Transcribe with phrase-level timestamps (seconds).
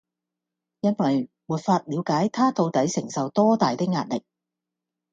[0.79, 4.23] 因為沒法了解他到底承受多大的壓力